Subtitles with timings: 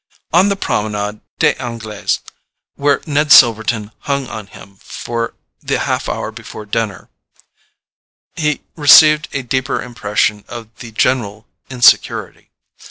[0.33, 2.17] On the Promenade des Anglais,
[2.73, 7.09] where Ned Silverton hung on him for the half hour before dinner,
[8.35, 12.49] he received a deeper impression of the general insecurity.